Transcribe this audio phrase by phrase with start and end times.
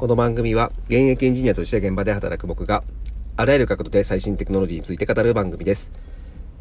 [0.00, 2.82] この番組は現役エンジニアとして現場で働く僕が
[3.36, 5.92] あらゆる角度で最新テクノロジーについて語る番組です。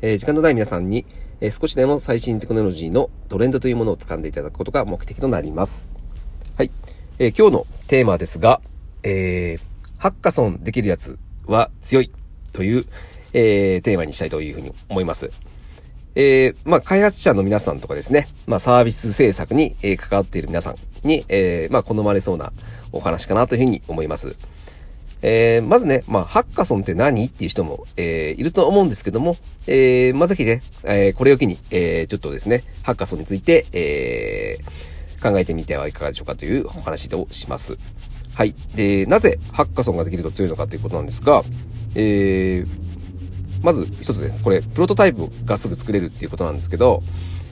[0.01, 1.06] えー時間のない皆さんに、
[1.40, 5.88] えー少しでも最新テクノロジーのトレンドというものを掴んでいただくことが目的となります。
[6.58, 6.72] はい。
[7.17, 8.60] えー今日のテーマですが、
[9.04, 9.62] えー
[9.98, 12.12] ハッカソンできるやつは強い
[12.52, 12.86] という、
[13.32, 15.32] えテーマにしたいというふうに思います。
[16.22, 20.76] えーまあ、開発者の皆さんとかですね、まあ、サービス制作に、えー関わっている皆さん
[21.08, 22.52] に、えーまあ、好まれそうな
[22.92, 24.36] お話かなというふうに思います。
[25.22, 34.90] えーまずね、まあ、ハッカソンって何っていう人も、えーいると思うんですけども、えーまあ、ぜひね、えーこれを機に、えーちょっとですね、ハッカソンについて、えー
[35.22, 37.77] 考えてみてはいかがでしょうかというお話をします。
[38.34, 38.55] はい。
[38.76, 41.44] で、なぜハッカソンができると強いのかということなんですが、
[41.96, 42.88] えー
[43.62, 44.41] まず一つです。
[44.44, 47.04] これ、プロトタイプがすぐ作れるっていうことなんですけど、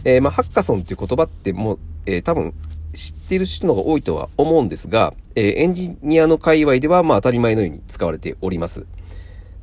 [0.03, 2.53] えーまあ、ハッカソンっていう言葉ってもう、えー多分
[2.93, 8.85] 知ってる人の方が多いとは思うんですが、えーエンジニアの界隈ではまあ当たり前のように使われております。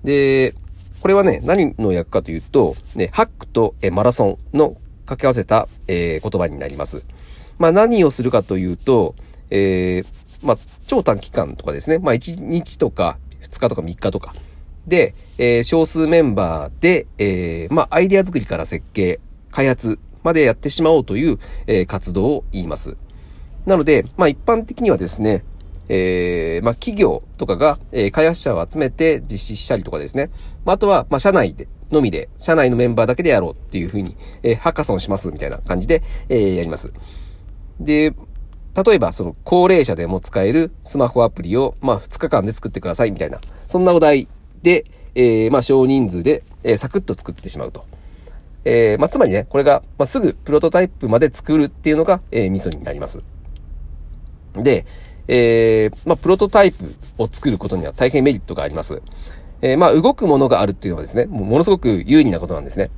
[0.05, 0.55] で、
[1.01, 7.03] これはね、何の役かというと、ね、ハックと、えーマラソンの掛け合わせた、えー言葉になります。
[7.59, 9.15] まあ何をするかというと、
[9.51, 10.07] えー
[10.43, 14.35] まあ超短期間とかですね、まあ1日とか2日とか3日とか、
[14.87, 22.97] で、えー少数メンバーで、えーまあ、アイデア作りから設計、開発までやってしまおうという、えー活動を言います。
[23.67, 25.45] なので、まあ、一般的にはですね、
[25.89, 30.31] えーまあ、企業とかが、えー開発者を集めて実施したりとかですね。
[30.65, 36.93] まあ、あとは、まあ、社内で、のみで、社内のメンバーだけでやろうっていうふうに、えーハッカソンしますみたいな感じで、えーやります。
[37.81, 38.15] で、
[38.85, 44.27] 例えば、その、高齢者でも使えるスマホアプリを、まあ、2日間で作ってくださいみたいな、そんなお題
[44.65, 47.85] で、えーまあ、少人数で、えーサクッと作ってしまうと。
[48.65, 53.23] えーまあ、つまりね、これが、まあ、すぐプロトタイプまで作るっていうのが、えーミソになります。
[54.55, 54.87] で、
[55.29, 59.03] えーまあ、プロトタイプを作ることには大変メリットがあります。
[59.61, 62.91] えーまあ、動くものがあるっていうのはですね、もものすごく有利なことなんですね。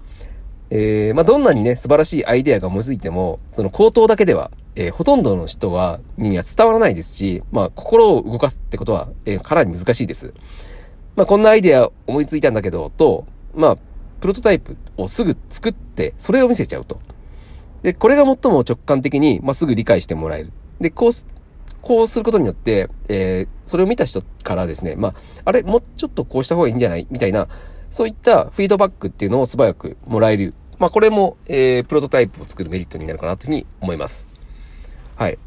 [0.70, 10.32] えーまあ、どんなにね、素晴らしいアイデアが思いついても、その口頭だけでは、えーほとんどの人は、には伝わらないですし、まあ、心を動かすってことは、えーかなり難しいです。
[11.16, 13.78] まあ、こんなアイデア思いついたんだけど、と、まあ、
[14.20, 17.00] プロトタイプをすぐ作って、それを見せちゃうと。
[17.82, 20.52] で、これが最も直感的に、まあ、すぐ理解してもらえる。
[20.80, 21.26] で、こうす、
[21.80, 27.06] こうすることによって、えーそれを見た人からですね、まあ、あれ、もうちょっとこうした方がいいんじゃない？
[27.10, 27.48] みたいな、
[27.90, 30.54] そういったフィードバックっていうのを素早くもらえる。
[30.78, 34.26] まあ、これも、えープロトタイプを作るメリットになるかなというふうに思います。
[35.16, 35.38] はい。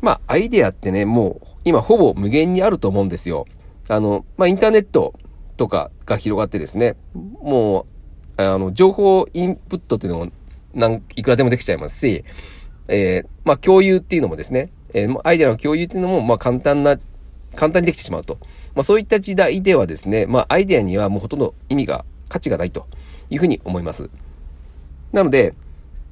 [0.00, 3.46] まあ、アイデアってね、もう、今ほぼ無限にあると思うんですよ。
[3.88, 5.14] あの、まあ、インターネット
[5.56, 7.86] とかが広がってですね、も
[8.38, 10.32] う、あの、情報インプットっていうのも、
[10.74, 12.24] なん、いくらでもできちゃいますし、
[12.88, 16.98] えーまあ、共有っていうのもですね、えーアイデアの共有っていうのも、まあ、簡単な、
[17.54, 18.38] 簡単にできてしまうと。
[18.74, 22.86] まあ、そういった時代ではですね、まあ、アイデアにはもうほとんど意味が、価値がないと
[23.28, 24.08] いうふうに思います。
[25.12, 25.54] なので、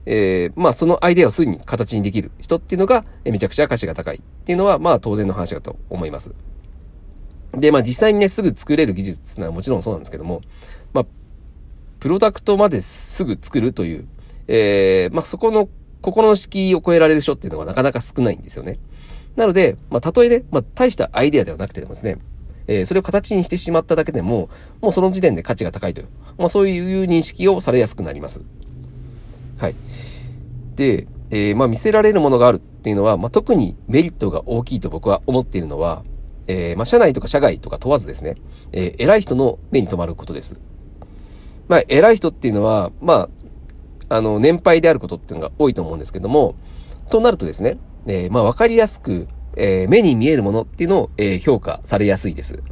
[0.07, 6.35] えーまあ、そのアイデアをすぐに形にできる人っていうのが、めちゃくちゃ価値が高いっていうのは、まあ、当然の話だと思います。
[7.53, 10.41] で、まあ、実際にね、すぐ作れる技術っていうのはもちろんそうなんですけども、
[10.93, 11.07] まあ、
[11.99, 14.09] プロダクトまですぐ作るという、
[14.49, 15.69] えーまあ、そこの、
[16.03, 18.79] 心の敷居を超えられる人っていうのはなかなか少ないんですよね。
[19.37, 22.19] なので、まあ、たとえね、まあ、大したアイデアではなくてですね、
[22.67, 24.49] えーそれを形にしてしまっただけでも、
[24.81, 28.43] もうその時点で価値が高いという、まあ、そういう認識をされやすくなります。
[29.59, 29.75] はい。
[30.77, 36.05] で、えーまあ見せられるものがあるっていうのは、まあ特にメリットが大きいと僕は思っているのは、
[36.47, 38.37] えーまあ社内とか社外とか問わずですね、
[38.73, 40.61] えー偉い人の目に留まることです。
[41.69, 43.29] まあ偉い人っていうのは、ま
[44.09, 46.57] あ、あの、年配であることっていうのが多いと思うんですけども、
[47.11, 52.63] となるとですね、えーまあわかりやすく、えー目に見えるものっていうのを、えー評価されやすいです。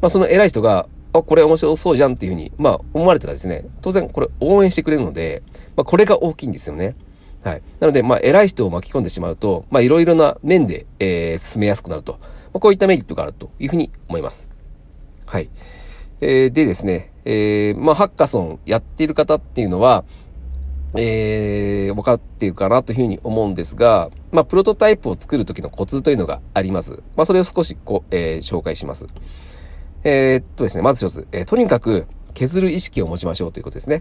[0.00, 5.42] まあその偉い人が、あ、これ面白そうじゃんっていうふうに、まあ思われたらですね、当然これ応援してくれるので、
[5.76, 6.94] まあこれが大きいんですよね。
[7.42, 7.62] はい。
[7.78, 12.18] なので、まあ偉い人を巻き込んでしまうと、まあいろいろな面で、えー進めやすくなると。
[12.52, 14.48] まあこういったメリットがあるというふうに思います。
[15.26, 15.50] はい。
[16.20, 20.04] えーでですね、えーまあハッカソンやっている方っていうのは、
[20.94, 27.02] えー、分かっているかなというふうに思うんですが、まあ、プロトタイプを作るときのコツというのがあります。
[27.14, 29.06] まあ、それを少しこう、えー紹介します。
[30.04, 34.00] えーっとですね、まず一つ、えーとにかく削る意識を持ちましょうということですね。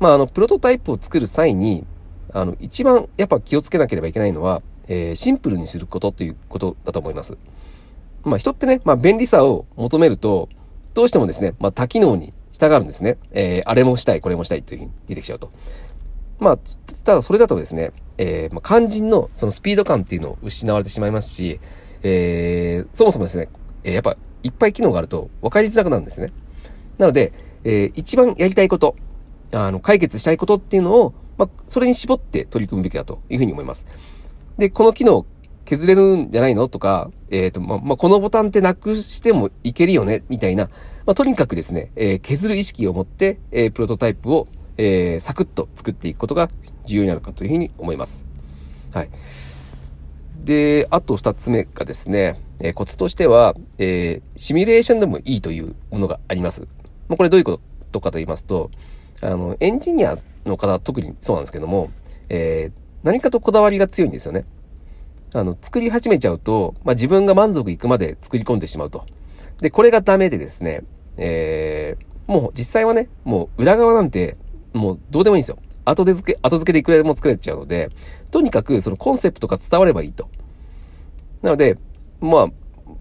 [0.00, 1.84] まあ、あの、プロトタイプを作る際に、
[2.32, 7.36] あの、一番やっぱ気をつけなければいけないのは、えーシンプルにすることということだと思います。
[8.24, 10.48] まあ、人ってね、まあ、便利さを求めると、
[10.94, 13.18] どうしてもですね、まあ、多機能に従うんですね。
[13.30, 15.50] えーあれもしたい、これもしたいというふうに出てきちゃうと。
[16.40, 16.58] まあ、
[17.04, 21.60] ただそれだとですね、えーまあ、肝心のそのスピード感っていうのを失われてしまいますし、
[22.02, 23.48] えー、そもそもですね、
[23.84, 26.32] えー、やっぱいっぱい機能があると分かりづらくなるんですね。
[26.96, 27.32] なので、
[27.64, 28.96] えー、一番やりたいこと、
[29.52, 33.86] あの、解決したいことっていうのを、まあ、それに絞って取り組むべきだというふうに思います。
[34.58, 35.24] で、この機能
[35.64, 36.68] 削れるんじゃないの？
[36.68, 40.24] とか、えっ、ー、と、ま、まあ、このボタンってなくしてもいけるよね？
[40.28, 40.64] みたいな、
[41.06, 46.50] まあ、とにかくですね、えー、削る意識を持って、えー、プロトタイプを、えー、サクッと作っていくことが
[46.86, 48.26] 重要になるかというふうに思います。
[48.92, 49.10] はい。
[50.44, 56.62] で、あと二つ目がですね、えー、コツとしては、えー、シミュレーションでもいいというものがあります。
[57.08, 57.60] まあ、これどういうこ
[57.92, 58.70] とかと言いますと、
[59.20, 60.16] あの、エンジニア
[60.46, 61.90] の方は特にそうなんですけども、
[62.28, 64.44] えー、何かとこだわりが強いんですよね。
[65.34, 69.04] あの、作り始めちゃうと、まあ、自分が満足いくまで作り込んでしまうと。
[69.60, 70.82] で、これがダメでですね、
[71.16, 74.36] えー、もう実際はね、もう裏側なんて、
[74.72, 75.58] もうどうでもいいんですよ。
[75.84, 77.90] 後で付け、後付けでいくらでも作れちゃうので、
[78.30, 80.28] とにかくそのコンセプトが伝わればいいと。
[81.42, 81.78] なので、
[82.20, 82.50] ま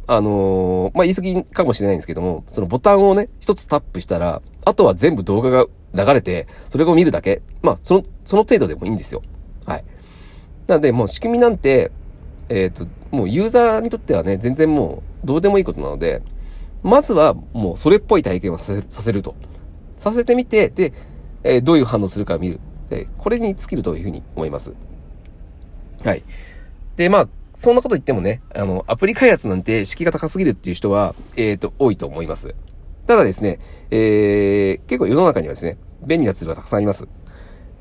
[0.07, 7.41] あ、あのー、まあ、言い過ぎかもしれないんですけども、そのボタンをね、一つタップしたら、あとは全部動画が流れて、それを見るだけ。
[7.61, 9.21] まあ、その、その程度でもいいんですよ。
[9.67, 9.83] はい。
[10.65, 11.91] なので、もう仕組みなんて、
[12.49, 16.23] えっ、ー、と、もうユーザーにとってはね、全然もうどうでもいいことなので、
[16.83, 19.35] まずはもうそれっぽい体験をさせる、させると。
[19.97, 20.93] させてみて、で、
[21.43, 22.59] えー、どういう反応するか見る。
[22.89, 24.73] で、これに尽きるというふうに思います。
[26.03, 26.23] はい。
[26.95, 32.53] で、まあ、そんなこと言ってもね、あの、アプリ開発なんて敷居が高すぎるっていう人は、えっ、ー、と、多いと思います。
[33.07, 33.59] ただですね、
[33.89, 37.07] えー、結構世の中にはですね、便利なツールがたくさんあります。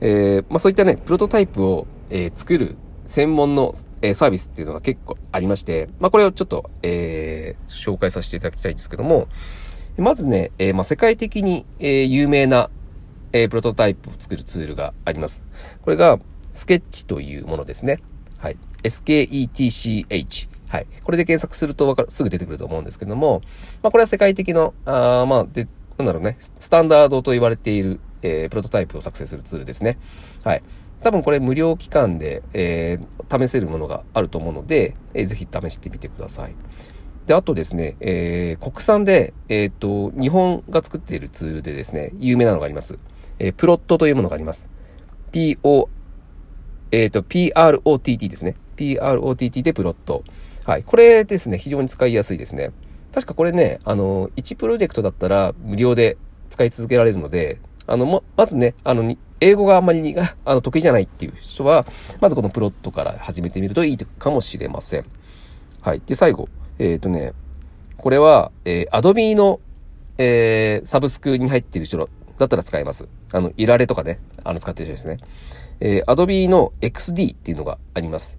[0.00, 9.28] えー、まあそういったね、プロトタイプを、えー、作る専門の、えー、サービスっていうのが結構ありまして、まあこれをちょっと、えー、紹介させていただきたいんですけども、
[9.96, 12.70] まずね、えー、まあ世界的に、えー、有名な、
[13.32, 15.44] えー、プロトタイプを作るツールがあります。
[15.82, 16.18] これが、
[16.52, 18.00] スケッチというものですね。
[18.38, 18.56] はい。
[18.82, 20.48] sketch。
[20.68, 20.86] はい。
[21.04, 23.42] これで検索するとわかる、すぐ出てくると思うんですけども、
[23.82, 29.98] まあこれは世界的の、あまあ、で、なんだろうね、スタンダードと言われている、えー、プロトタイプを作成するツールですね。
[30.44, 30.62] はい。
[31.02, 36.54] 多分これ無料期間で、えー、試せるものがあると思うので、えー、ぜひ試してみてください。
[37.26, 42.98] で、あとですね、えー、国産で、えっ、ー、と、日本が作っているツールでですね、有名なのがあります。
[43.38, 44.70] えー、プロットというものがあります。
[45.32, 45.88] p-o、
[46.92, 48.56] えっ、ー、と、p-r-o-t-t ですね。
[48.76, 50.22] p-r-o-t-t でプロット。
[50.64, 50.84] はい。
[50.84, 52.70] これですね、非常に使いやすいですね。
[53.12, 56.16] 確かこれね、あの、1プロジェクトだったら無料で
[56.50, 61.86] 使い続けられるので、あの、ま、まずね、あの、英語があんまりが、あの、得意じゃないっていう人は、
[62.20, 65.04] まずこのプロットから始めてみるといいかもしれません。
[65.80, 66.02] はい。
[66.04, 66.48] で、最後。
[66.78, 67.32] えっ、ー、とね、
[67.96, 69.60] これは、えー、Adobe の、
[70.18, 71.98] えー、サブスクに入っている人
[72.38, 73.08] だったら使えます。
[73.32, 75.18] あの、いられとかね、あの、使ってる人ですね。
[75.80, 78.38] えー、Adobe の XD っていうのがあります。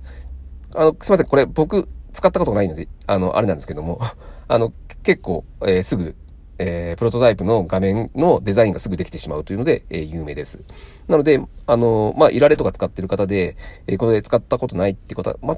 [0.74, 1.28] あの、すいません。
[1.28, 4.00] これ僕使ったことがないので、あの、あれなんですけども、
[4.48, 4.74] あの、
[5.04, 6.16] 結構、えー、すぐ
[6.60, 10.64] えー、プロトタイプの画面のデザインがすぐできてしまうというので、えー、有名です。
[11.08, 13.56] なので、あのー、まあ、いられとか使ってる方で、
[13.88, 15.58] えー、これで使ったことないってことは、まあ、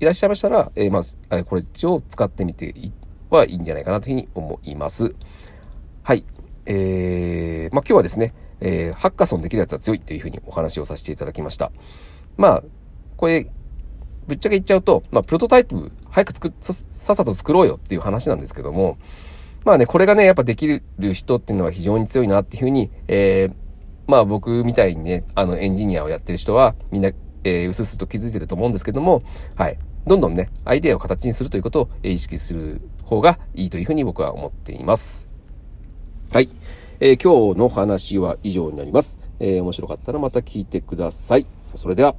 [0.00, 2.74] いらっしゃいましたら、えー、まあ、これ一応使ってみて
[3.30, 5.14] はいいんじゃないかなというふうに思います。
[6.02, 6.24] はい。
[6.66, 11.70] えー、まあ、今日はですね、えー、ハッカソンできるやつは強いというふうにお話をさせていただきました。
[12.36, 12.64] まあ、
[13.16, 13.50] これ、
[14.26, 18.98] ぶっちゃけ言っちゃうと、まあ、プロトタイプ早く作っ、さっさと作ろうよっていう話なんですけども、
[19.64, 23.54] まあね、これがね、やっぱできる人っていうのは非常に強いなっていうふうに、えー、
[24.06, 27.10] まあ僕みたいにね、あのエンジニアをやってる人はみんな、
[27.44, 29.22] えー、うすうすと気づいてると思うんですけども、
[29.56, 29.78] はい。
[30.06, 35.28] どんどんね、アイデアを形にするということを意識する方がいいというふうに僕は思っています。
[36.32, 36.48] はい。
[37.00, 39.18] えー、今日の話は以上になります。
[39.40, 41.46] えー、面白かったらまた聞いてください。
[41.74, 42.14] それでは。